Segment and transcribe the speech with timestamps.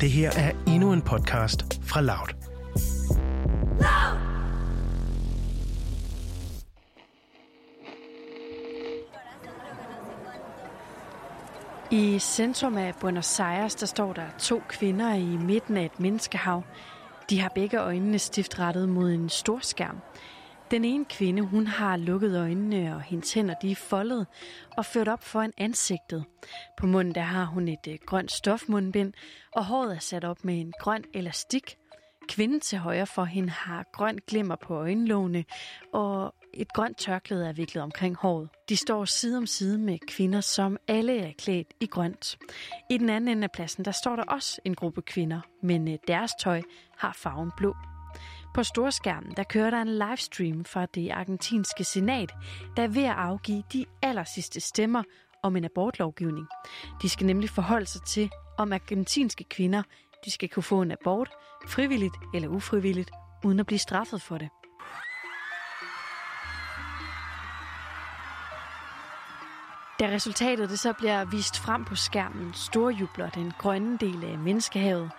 [0.00, 2.34] Det her er endnu en podcast fra Loud.
[11.90, 16.62] I centrum af Buenos Aires, der står der to kvinder i midten af et menneskehav.
[17.30, 20.00] De har begge øjnene stift rettet mod en stor skærm.
[20.74, 24.26] Den ene kvinde, hun har lukket øjnene, og hendes hænder de er foldet
[24.76, 26.24] og ført op foran ansigtet.
[26.76, 29.12] På munden der har hun et øh, grønt stofmundbind,
[29.52, 31.76] og håret er sat op med en grøn elastik.
[32.28, 35.44] Kvinden til højre for hende har grøn glimmer på øjenlågene,
[35.92, 38.48] og et grønt tørklæde er viklet omkring håret.
[38.68, 42.38] De står side om side med kvinder, som alle er klædt i grønt.
[42.90, 45.98] I den anden ende af pladsen, der står der også en gruppe kvinder, men øh,
[46.08, 46.62] deres tøj
[46.98, 47.74] har farven blå.
[48.54, 52.34] På storskærmen der kører der en livestream fra det argentinske senat,
[52.76, 55.02] der er ved at afgive de aller sidste stemmer
[55.42, 56.46] om en abortlovgivning.
[57.02, 59.82] De skal nemlig forholde sig til, om argentinske kvinder
[60.24, 61.30] de skal kunne få en abort,
[61.68, 63.10] frivilligt eller ufrivilligt,
[63.44, 64.48] uden at blive straffet for det.
[70.00, 75.10] Da resultatet det så bliver vist frem på skærmen, storjubler den grønne del af menneskehavet,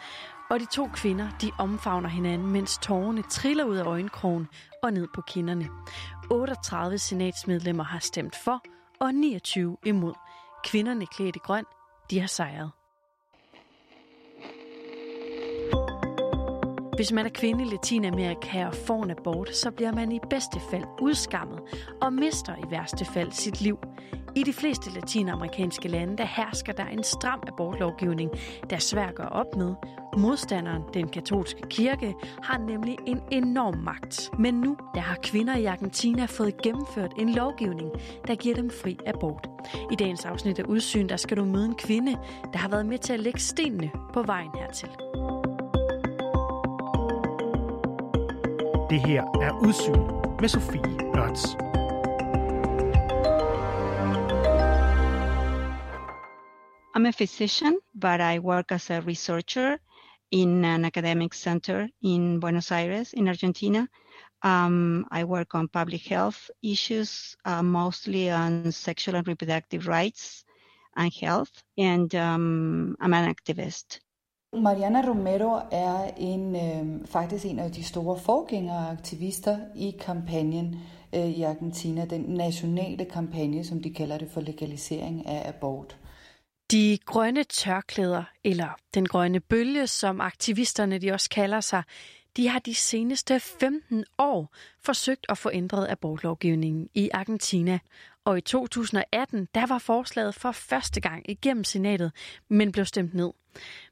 [0.49, 4.47] og de to kvinder, de omfavner hinanden, mens tårerne triller ud af øjenkrogen
[4.83, 5.69] og ned på kinderne.
[6.31, 8.61] 38 senatsmedlemmer har stemt for,
[8.99, 10.13] og 29 imod.
[10.63, 11.65] Kvinderne klædt i grøn,
[12.09, 12.71] de har sejret.
[16.95, 20.59] Hvis man er kvinde i Latinamerika og får en abort, så bliver man i bedste
[20.71, 21.59] fald udskammet
[22.01, 23.79] og mister i værste fald sit liv.
[24.35, 28.31] I de fleste latinamerikanske lande, der hersker der en stram abortlovgivning,
[28.69, 29.75] der er svær at gøre op med.
[30.17, 34.31] Modstanderen, den katolske kirke, har nemlig en enorm magt.
[34.39, 37.91] Men nu, der har kvinder i Argentina fået gennemført en lovgivning,
[38.27, 39.49] der giver dem fri abort.
[39.91, 42.17] I dagens afsnit af Udsyn, der skal du møde en kvinde,
[42.53, 44.89] der har været med til at lægge stenene på vejen hertil.
[48.89, 50.01] Det her er Udsyn
[50.41, 50.81] med Sofie
[51.17, 51.74] Ørts.
[56.95, 59.79] I'm a physician, but I work as a researcher
[60.31, 63.89] in an academic center in Buenos Aires, in Argentina.
[64.43, 70.45] Um, I work on public health issues, uh, mostly on sexual and reproductive rights
[70.95, 73.99] and health, and um, I'm an activist.
[74.53, 80.75] Mariana Romero er en øh, faktisk en af de store forgængere og aktivister i kampagnen
[81.15, 85.97] øh, i Argentina, den nationale kampagne, som de kalder det for legalisering af abort.
[86.71, 91.83] De grønne tørklæder, eller den grønne bølge, som aktivisterne de også kalder sig,
[92.37, 94.53] de har de seneste 15 år
[94.83, 97.79] forsøgt at få ændret abortlovgivningen i Argentina.
[98.25, 102.11] Og i 2018, der var forslaget for første gang igennem senatet,
[102.49, 103.31] men blev stemt ned.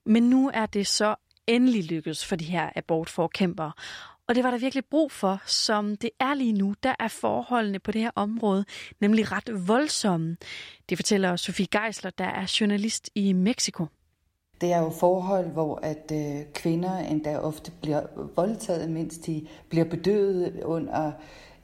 [0.05, 1.15] Men nu er det så
[1.47, 3.71] endelig lykkedes for de her abortforkæmpere.
[4.27, 7.79] Og det var der virkelig brug for, som det er lige nu, der er forholdene
[7.79, 8.65] på det her område
[9.01, 10.37] nemlig ret voldsomme.
[10.89, 13.85] Det fortæller Sofie Geisler, der er journalist i Mexico.
[14.61, 18.01] Det er jo forhold, hvor at øh, kvinder endda ofte bliver
[18.35, 21.11] voldtaget, mens de bliver bedøvet under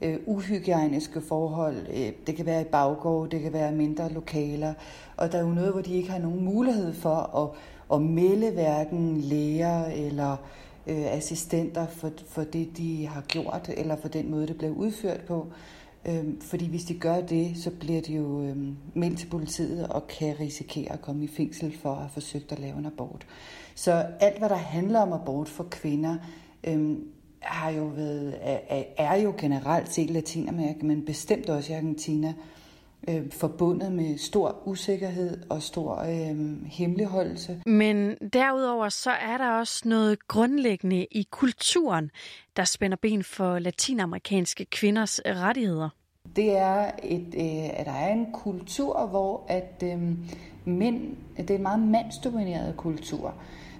[0.02, 1.86] øh, uhygiejniske forhold.
[1.88, 4.74] Øh, det kan være i baggård, det kan være mindre lokaler,
[5.16, 7.50] og der er jo noget, hvor de ikke har nogen mulighed for at,
[7.96, 10.36] at melde hverken læger eller
[10.86, 15.20] øh, assistenter for, for det, de har gjort, eller for den måde, det blev udført
[15.20, 15.46] på.
[16.06, 18.56] Øh, fordi hvis de gør det, så bliver de jo øh,
[18.94, 22.58] meldt til politiet og kan risikere at komme i fængsel for at have forsøgt at
[22.58, 23.26] lave en abort.
[23.74, 26.16] Så alt, hvad der handler om abort for kvinder,
[26.64, 26.96] øh,
[27.40, 32.28] har jo været, er, er jo generelt set i Latinamerika, men bestemt også i Argentina,
[32.28, 32.34] øh,
[33.32, 37.62] forbundet med stor usikkerhed og stor øh, hemmeligholdelse.
[37.66, 42.10] Men derudover så er der også noget grundlæggende i kulturen,
[42.56, 45.88] der spænder ben for latinamerikanske kvinders rettigheder.
[46.36, 49.98] Det er, et, øh, at der er en kultur, hvor at øh,
[50.64, 53.34] mænd, det er en meget mandsdomineret kultur,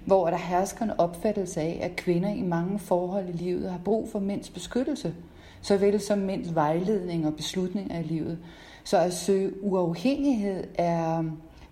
[0.05, 4.09] hvor der hersker en opfattelse af, at kvinder i mange forhold i livet har brug
[4.11, 5.15] for mænds beskyttelse,
[5.61, 8.39] såvel som mænds vejledning og beslutninger i livet.
[8.83, 11.23] Så at søge uafhængighed er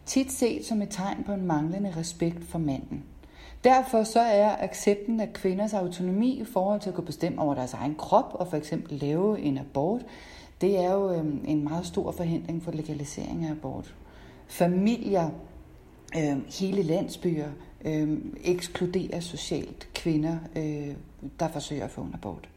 [0.06, 3.04] tit set som et tegn på en manglende respekt for manden.
[3.64, 7.74] Derfor så er accepten af kvinders autonomi i forhold til at kunne bestemme over deres
[7.74, 10.02] egen krop og for eksempel lave en abort,
[10.62, 13.96] det er jo øhm, en meget stor forhindring for legalisering af abort.
[14.48, 15.30] Familier,
[16.18, 17.50] øh, hele landsbyer
[17.86, 20.96] øh, ekskluderer socialt kvinder, øh,
[21.40, 22.50] der forsøger at få en abort.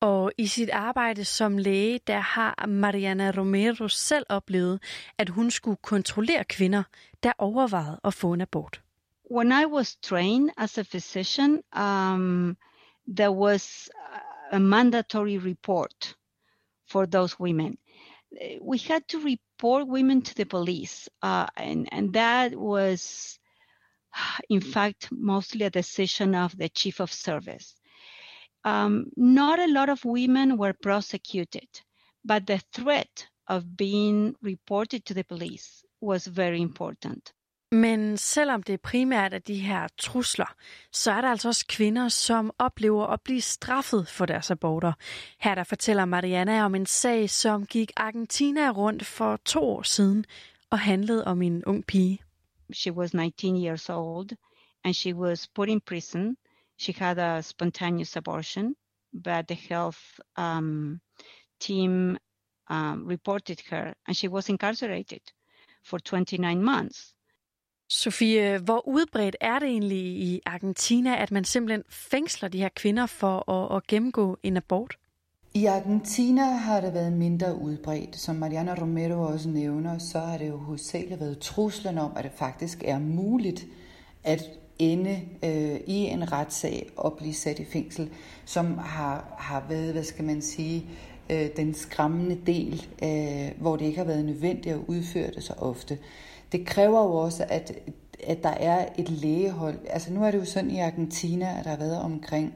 [0.00, 4.82] Og i sit arbejde som læge, der har Mariana Romero selv oplevet,
[5.18, 6.82] at hun skulle kontrollere kvinder,
[7.22, 8.82] der overvejede at få en abort.
[9.28, 12.56] when I was trained as a physician, um,
[13.06, 13.90] there was
[14.50, 16.14] a mandatory report
[16.86, 17.76] for those women.
[18.60, 23.38] We had to report women to the police, uh, and, and that was,
[24.48, 27.74] in fact, mostly a decision of the chief of service.
[28.68, 31.70] Um, not a lot of women were prosecuted,
[32.28, 37.32] but the threat of being reported to the police was very important.
[37.72, 40.54] Men selvom det primært er de her trusler,
[40.92, 44.92] så er der altså også kvinder, som oplever at blive straffet for deres aborter.
[45.38, 50.24] Her der fortæller Mariana om en sag, som gik Argentina rundt for to år siden
[50.70, 52.18] og handlede om en ung pige.
[52.72, 54.30] She was 19 years old
[54.84, 56.36] and she was put in prison.
[56.80, 58.74] She had a spontaneous abortion,
[59.24, 61.00] but the health um,
[61.60, 62.18] team
[62.70, 65.22] um, reported her and she was incarcerated
[65.84, 67.14] for 29 months.
[67.90, 73.06] Sofie, hvor udbredt er det egentlig i Argentina, at man simpelthen fængsler de her kvinder
[73.06, 74.98] for at, at gennemgå en abort?
[75.54, 78.16] I Argentina har det været mindre udbredt.
[78.16, 82.32] Som Mariana Romero også nævner, så har det jo hovedsageligt været truslen om, at det
[82.36, 83.66] faktisk er muligt
[84.24, 84.42] at
[84.78, 88.10] ende øh, i en retssag og blive sat i fængsel,
[88.44, 90.84] som har, har været, hvad skal man sige,
[91.30, 95.52] øh, den skræmmende del, øh, hvor det ikke har været nødvendigt at udføre det så
[95.58, 95.98] ofte.
[96.52, 97.72] Det kræver jo også, at,
[98.26, 99.78] at der er et lægehold.
[99.90, 102.54] Altså nu er det jo sådan i Argentina, at der har været omkring,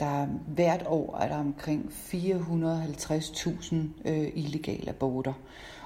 [0.00, 3.74] der hvert år er der omkring 450.000
[4.04, 5.32] øh, illegale aborter.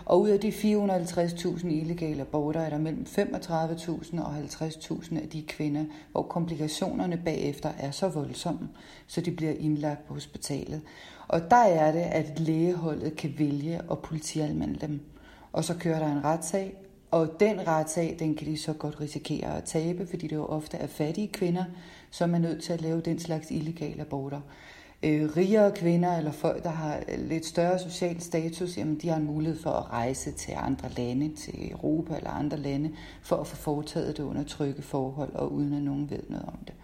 [0.04, 5.42] Og ud af de 450.000 illegale aborter er der mellem 35.000 og 50.000 af de
[5.42, 8.68] kvinder, hvor komplikationerne bagefter er så voldsomme,
[9.06, 10.80] så de bliver indlagt på hospitalet.
[11.28, 15.00] Og der er det, at lægeholdet kan vælge at politialmande dem.
[15.52, 16.74] Og så kører der en retssag,
[17.12, 20.76] og den retssag, den kan de så godt risikere at tabe, fordi det jo ofte
[20.76, 21.64] er fattige kvinder,
[22.10, 24.40] som er nødt til at lave den slags illegale aborter.
[25.02, 29.26] Øh, rigere kvinder eller folk, der har lidt større social status, jamen de har en
[29.26, 32.90] mulighed for at rejse til andre lande, til Europa eller andre lande,
[33.22, 36.58] for at få foretaget det under trygge forhold og uden at nogen ved noget om
[36.66, 36.74] det.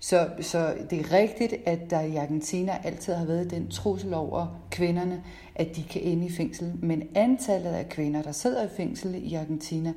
[0.00, 4.60] Så, så det er rigtigt, at der i Argentina altid har været den trussel over
[4.70, 5.22] kvinderne,
[5.54, 6.72] at de kan ende i fængsel.
[6.82, 9.92] Men antallet af kvinder, der sidder i fængsel i Argentina,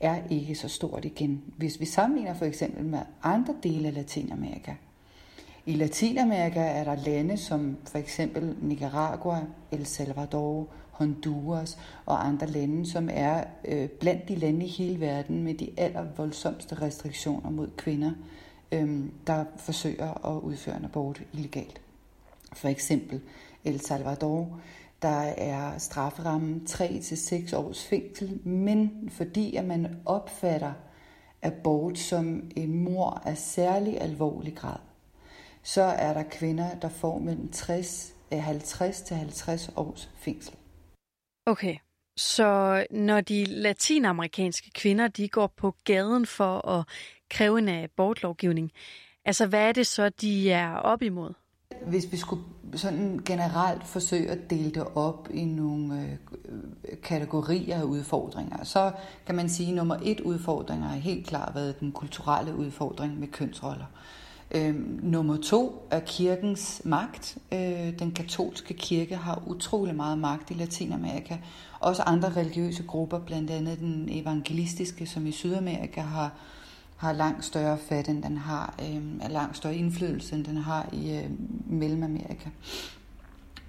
[0.00, 1.42] er ikke så stort igen.
[1.56, 4.72] Hvis vi sammenligner for eksempel med andre dele af Latinamerika.
[5.66, 9.42] I Latinamerika er der lande som for eksempel Nicaragua,
[9.72, 15.42] El Salvador, Honduras og andre lande, som er øh, blandt de lande i hele verden
[15.42, 18.10] med de allervoldsomste restriktioner mod kvinder
[18.72, 21.80] øhm, der forsøger at udføre en abort illegalt.
[22.52, 23.20] For eksempel
[23.64, 24.60] El Salvador,
[25.02, 30.72] der er strafferammen 3-6 års fængsel, men fordi at man opfatter
[31.42, 34.78] abort som en mor af særlig alvorlig grad,
[35.62, 40.54] så er der kvinder, der får mellem 60, 50 øh, til 50 års fængsel.
[41.46, 41.76] Okay,
[42.16, 46.84] så når de latinamerikanske kvinder de går på gaden for at
[47.30, 48.70] kræve en abortlovgivning,
[49.24, 51.32] altså hvad er det så, de er op imod?
[51.86, 52.42] Hvis vi skulle
[52.74, 58.92] sådan generelt forsøge at dele det op i nogle øh, kategorier af udfordringer, så
[59.26, 63.28] kan man sige, at nummer et udfordringer har helt klart været den kulturelle udfordring med
[63.28, 63.86] kønsroller.
[64.50, 67.38] Øhm, nummer to er kirkens magt.
[67.52, 71.36] Øh, den katolske kirke har utrolig meget magt i Latinamerika.
[71.80, 76.34] Også andre religiøse grupper, blandt andet den evangelistiske, som i Sydamerika har,
[76.96, 81.16] har langt større fat, end den har, øh, langt større indflydelse, end den har i
[81.16, 81.30] øh,
[81.66, 82.48] Mellemamerika.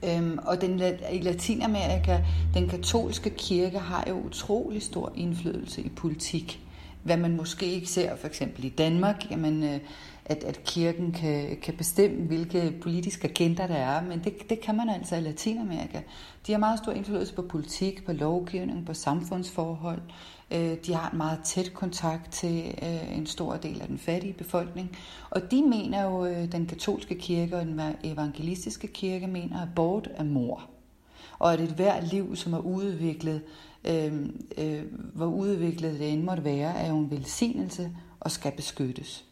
[0.06, 0.82] Øhm, og den,
[1.12, 2.18] i Latinamerika,
[2.54, 6.60] den katolske kirke har jo utrolig stor indflydelse i politik.
[7.04, 9.80] Hvad man måske ikke ser for eksempel i Danmark, jamen, øh,
[10.30, 14.78] at, at kirken kan, kan bestemme, hvilke politiske agenter der er, men det, det kan
[14.78, 16.02] man altså i Latinamerika.
[16.48, 20.02] De har meget stor indflydelse på politik, på lovgivning, på samfundsforhold.
[20.52, 24.34] Øh, de har en meget tæt kontakt til øh, en stor del af den fattige
[24.34, 24.98] befolkning.
[25.30, 30.10] Og de mener jo, øh, den katolske kirke og den evangelistiske kirke mener, at abort
[30.16, 30.64] er mor.
[31.40, 33.42] Og at et hvert liv, som er udviklet,
[33.86, 34.14] øh,
[34.58, 39.27] øh, hvor udviklet det end måtte være, er jo en velsignelse og skal beskyttes.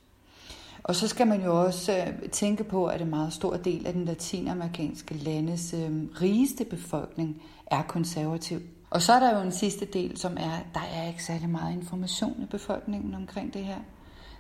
[0.88, 3.94] Og så skal man jo også øh, tænke på, at en meget stor del af
[3.94, 8.60] den latinamerikanske landes øh, rigeste befolkning er konservativ.
[8.90, 11.74] Og så er der jo en sidste del, som er, der er ikke særlig meget
[11.74, 13.78] information i befolkningen omkring det her.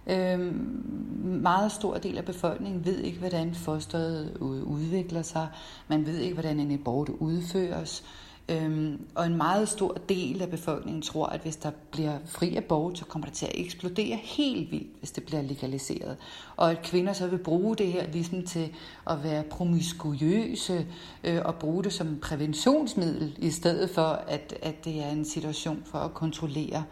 [0.07, 5.47] Øhm, meget stor del af befolkningen ved ikke, hvordan fosteret udvikler sig.
[5.87, 8.03] Man ved ikke, hvordan en abort udføres.
[8.49, 12.97] Øhm, og en meget stor del af befolkningen tror, at hvis der bliver fri abort,
[12.97, 16.17] så kommer det til at eksplodere helt vildt, hvis det bliver legaliseret.
[16.55, 18.73] Og at kvinder så vil bruge det her ligesom til
[19.09, 20.87] at være promiskuøse
[21.23, 25.83] øh, og bruge det som præventionsmiddel, i stedet for at, at det er en situation
[25.85, 26.83] for at kontrollere,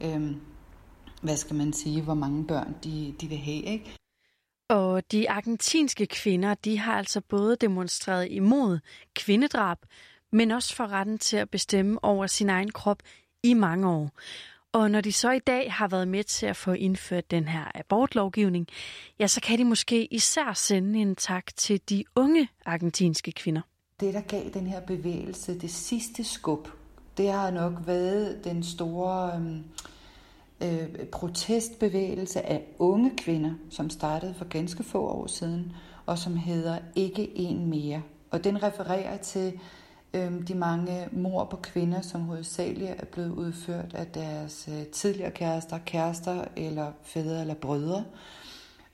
[0.00, 0.30] øh,
[1.22, 3.62] hvad skal man sige, hvor mange børn de, de vil have.
[3.62, 3.96] Ikke?
[4.68, 8.78] Og de argentinske kvinder, de har altså både demonstreret imod
[9.14, 9.78] kvindedrab,
[10.32, 13.02] men også for retten til at bestemme over sin egen krop
[13.42, 14.10] i mange år.
[14.72, 17.64] Og når de så i dag har været med til at få indført den her
[17.74, 18.66] abortlovgivning,
[19.18, 23.60] ja, så kan de måske især sende en tak til de unge argentinske kvinder.
[24.00, 26.68] Det, der gav den her bevægelse det sidste skub,
[27.16, 29.64] det har nok været den store øhm,
[30.62, 35.72] øh, protestbevægelse af unge kvinder, som startede for ganske få år siden,
[36.06, 38.02] og som hedder Ikke en mere.
[38.30, 39.60] Og den refererer til øh,
[40.14, 45.30] Øhm, de mange mor på kvinder, som hovedsageligt er blevet udført af deres øh, tidligere
[45.30, 48.04] kærester, kærester eller fædre eller brødre.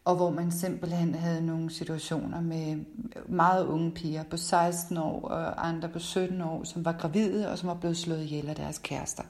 [0.05, 2.85] Og hvor man simpelthen havde nogle situationer med
[3.29, 7.59] meget unge piger på 16 år og andre på 17 år, som var gravide og
[7.59, 9.23] som var blevet slået ihjel af deres kærester.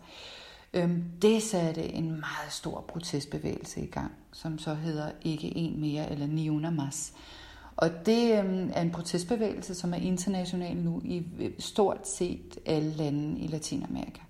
[0.75, 6.11] Øhm, det satte en meget stor protestbevægelse i gang, som så hedder Ikke en mere
[6.11, 7.13] eller Niuna Mas.
[7.77, 12.91] Og det øhm, er en protestbevægelse, som er international nu i øh, stort set alle
[12.91, 14.21] lande i Latinamerika.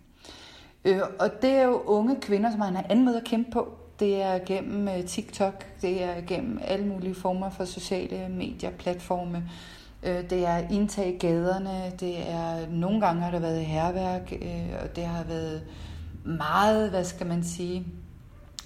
[0.84, 3.74] Øh, og det er jo unge kvinder, som har en anden måde at kæmpe på.
[4.00, 9.50] Det er gennem øh, TikTok, det er gennem alle mulige former for sociale medier, platforme.
[10.02, 14.82] Øh, det er indtag i gaderne, det er nogle gange har der været herværk, øh,
[14.82, 15.62] og det har været
[16.24, 17.86] meget, hvad skal man sige,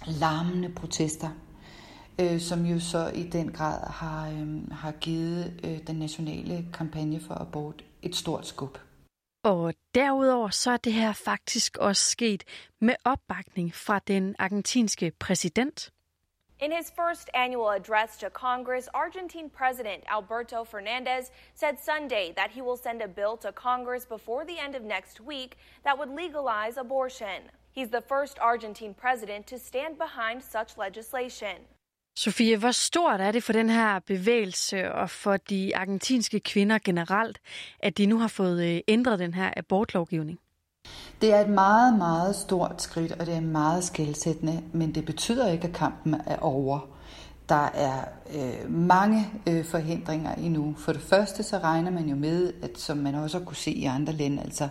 [0.06, 1.28] larmende protester
[2.20, 7.20] øh, som jo så i den grad har, øh, har givet øh, den nationale kampagne
[7.20, 8.78] for abort et stort skub.
[9.44, 12.44] Og derudover så er det her faktisk også sket
[12.80, 15.92] med opbakning fra den argentinske præsident.
[16.60, 22.62] In his first annual address to Congress, Argentine President Alberto Fernandez said Sunday that he
[22.62, 26.76] will send a bill to Congress before the end of next week that would legalize
[26.76, 27.40] abortion.
[27.70, 31.58] He's the first Argentine president to stand behind such legislation.
[32.18, 37.38] Sofie, hvor stort er det for den her bevægelse og for de argentinske kvinder generelt,
[37.80, 40.38] at de nu har fået øh, ændret den her abortlovgivning?
[41.20, 45.52] Det er et meget, meget stort skridt, og det er meget skældsættende, men det betyder
[45.52, 46.80] ikke, at kampen er over.
[47.48, 50.74] Der er øh, mange øh, forhindringer endnu.
[50.78, 53.70] For det første så regner man jo med, at som man også har kunne se
[53.70, 54.68] i andre lande, altså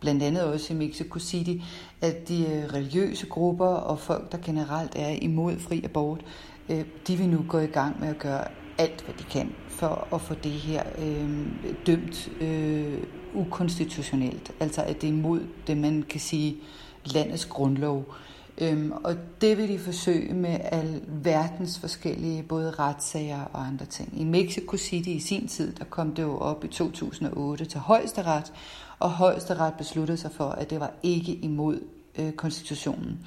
[0.00, 1.64] blandt andet også i Mexico City,
[2.00, 6.24] at de øh, religiøse grupper og folk, der generelt er imod fri abort,
[6.68, 8.44] Øh, de vil nu gå i gang med at gøre
[8.78, 11.46] alt, hvad de kan for at få det her øh,
[11.86, 12.98] dømt øh,
[13.34, 14.52] ukonstitutionelt.
[14.60, 16.56] Altså at det er imod det, man kan sige,
[17.04, 18.14] landets grundlov.
[18.60, 24.20] Øhm, og det vil de forsøge med al verdens forskellige både retssager og andre ting.
[24.20, 28.52] I Mexico City i sin tid, der kom det jo op i 2008 til højesteret,
[28.98, 31.80] og højesteret besluttede sig for, at det var ikke imod
[32.18, 33.18] øh, konstitutionen.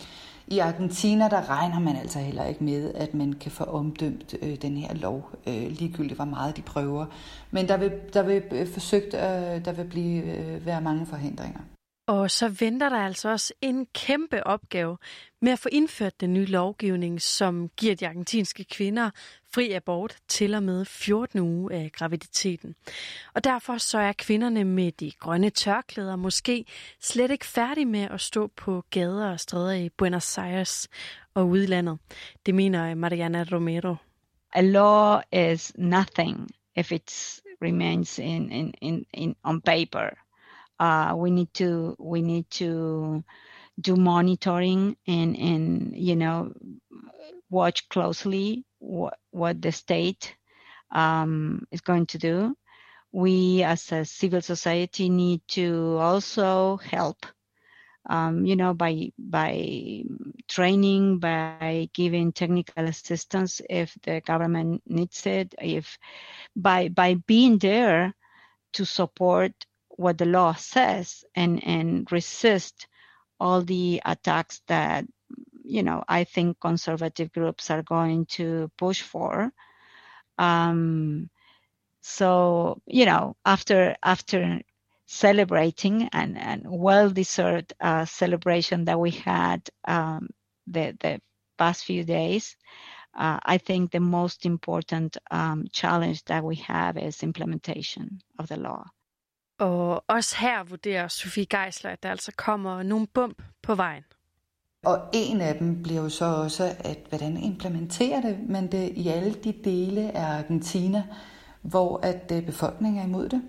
[0.51, 4.55] I Argentina, der regner man altså heller ikke med, at man kan få omdømt øh,
[4.61, 7.05] den her lov, øh, ligegyldigt hvor meget de prøver.
[7.51, 11.59] Men der vil, der vil øh, forsøgt, øh, der vil blive, øh, være mange forhindringer.
[12.11, 14.97] Og så venter der altså også en kæmpe opgave
[15.41, 19.09] med at få indført den nye lovgivning, som giver de argentinske kvinder
[19.53, 22.75] fri abort til og med 14 uge af graviditeten.
[23.33, 26.65] Og derfor så er kvinderne med de grønne tørklæder måske
[27.01, 30.89] slet ikke færdige med at stå på gader og stræder i Buenos Aires
[31.33, 31.97] og udlandet.
[32.45, 33.95] Det mener Mariana Romero.
[34.53, 40.20] A law is nothing if it remains in, in, in, in on paper.
[40.81, 43.23] Uh, we need to we need to
[43.79, 46.51] do monitoring and and you know
[47.49, 50.35] watch closely what what the state
[50.91, 52.55] um, is going to do.
[53.11, 57.25] We as a civil society need to also help
[58.09, 60.03] um, you know, by by
[60.47, 65.97] training, by giving technical assistance if the government needs it, if
[66.55, 68.13] by by being there
[68.73, 69.53] to support
[70.01, 72.87] what the law says and and resist
[73.39, 75.05] all the attacks that
[75.63, 79.51] you know I think conservative groups are going to push for.
[80.37, 81.29] Um,
[82.01, 84.61] so you know after after
[85.05, 90.29] celebrating and and well deserved uh, celebration that we had um,
[90.67, 91.21] the the
[91.57, 92.55] past few days.
[93.13, 98.57] Uh, I think the most important um, challenge that we have is implementation of the
[98.57, 98.85] law.
[99.61, 104.03] Og også her vurderer Sofie Geisler, at der altså kommer nogle bump på vejen.
[104.85, 109.07] Og en af dem bliver jo så også, at hvordan implementerer det man det i
[109.07, 111.03] alle de dele af Argentina,
[111.61, 113.41] hvor at øh, befolkningen er imod det.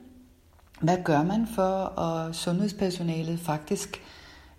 [0.80, 4.02] Hvad gør man for, at sundhedspersonalet faktisk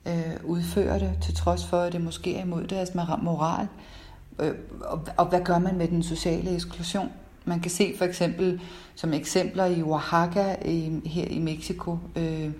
[0.08, 3.68] øh, udfører det, til trods for, at det måske er imod deres moral?
[4.40, 7.12] Øh, og, og hvad gør man med den sociale eksklusion?
[7.46, 8.62] Man kan se for eksempel
[8.96, 12.52] som eksempler i Oaxaca i, her i Mexico, øh,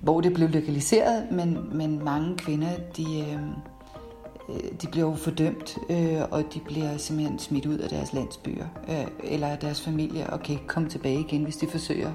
[0.00, 3.38] hvor det blev legaliseret, men, men mange kvinder, de, øh,
[4.82, 9.06] de bliver jo fordømt, øh, og de bliver simpelthen smidt ud af deres landsbyer, øh,
[9.24, 12.12] eller af deres familie, og kan ikke komme tilbage igen, hvis de forsøger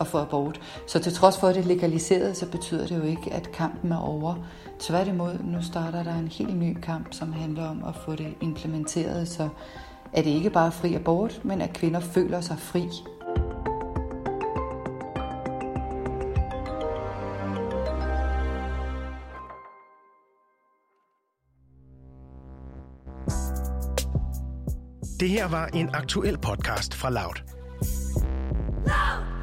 [0.00, 0.60] at få abort.
[0.86, 3.92] Så til trods for, at det er legaliseret, så betyder det jo ikke, at kampen
[3.92, 4.34] er over.
[4.78, 9.28] Tværtimod, nu starter der en helt ny kamp, som handler om at få det implementeret,
[9.28, 9.48] så
[10.16, 12.88] er det ikke bare fri abort, men at kvinder føler sig fri.
[25.20, 27.42] Det her var en aktuel podcast fra Loud.
[28.86, 29.35] Loud!